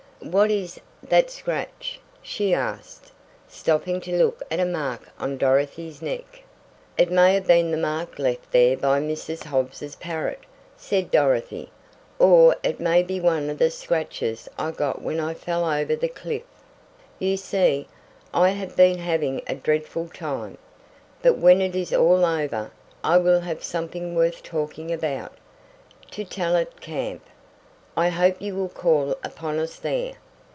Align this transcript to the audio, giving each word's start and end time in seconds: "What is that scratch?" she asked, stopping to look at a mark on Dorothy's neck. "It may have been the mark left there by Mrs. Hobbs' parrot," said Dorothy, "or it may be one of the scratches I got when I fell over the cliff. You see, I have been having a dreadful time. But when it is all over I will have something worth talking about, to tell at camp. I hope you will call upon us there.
"What 0.23 0.51
is 0.51 0.79
that 1.01 1.31
scratch?" 1.31 1.99
she 2.21 2.53
asked, 2.53 3.11
stopping 3.47 3.99
to 4.01 4.15
look 4.15 4.43
at 4.51 4.59
a 4.59 4.65
mark 4.65 5.09
on 5.19 5.35
Dorothy's 5.39 5.99
neck. 5.99 6.43
"It 6.95 7.11
may 7.11 7.33
have 7.33 7.47
been 7.47 7.71
the 7.71 7.77
mark 7.77 8.19
left 8.19 8.51
there 8.51 8.77
by 8.77 8.99
Mrs. 9.01 9.45
Hobbs' 9.45 9.95
parrot," 9.95 10.41
said 10.77 11.09
Dorothy, 11.09 11.71
"or 12.19 12.55
it 12.61 12.79
may 12.79 13.01
be 13.01 13.19
one 13.19 13.49
of 13.49 13.57
the 13.57 13.71
scratches 13.71 14.47
I 14.59 14.69
got 14.69 15.01
when 15.01 15.19
I 15.19 15.33
fell 15.33 15.67
over 15.69 15.95
the 15.95 16.07
cliff. 16.07 16.43
You 17.17 17.35
see, 17.35 17.87
I 18.31 18.49
have 18.49 18.75
been 18.77 18.99
having 18.99 19.41
a 19.47 19.55
dreadful 19.55 20.07
time. 20.07 20.59
But 21.23 21.39
when 21.39 21.61
it 21.61 21.75
is 21.75 21.91
all 21.93 22.25
over 22.27 22.71
I 23.03 23.17
will 23.17 23.39
have 23.39 23.63
something 23.63 24.13
worth 24.13 24.43
talking 24.43 24.93
about, 24.93 25.33
to 26.11 26.23
tell 26.23 26.55
at 26.57 26.79
camp. 26.79 27.23
I 27.97 28.07
hope 28.07 28.37
you 28.41 28.55
will 28.55 28.69
call 28.69 29.11
upon 29.21 29.59
us 29.59 29.75
there. 29.75 30.13